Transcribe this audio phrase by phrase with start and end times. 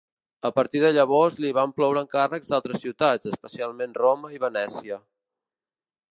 [0.49, 4.97] A partir de llavors, li van ploure encàrrecs d'altres ciutats, especialment Roma i Venècia.